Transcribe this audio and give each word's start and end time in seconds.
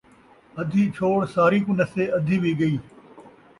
ادھی 0.61 0.83
چھوڑ 0.95 1.17
ساری 1.35 1.59
کوں 1.65 1.75
نسے، 1.79 2.03
ادھی 2.17 2.37
وی 2.43 2.51
ڳئی 2.59 2.75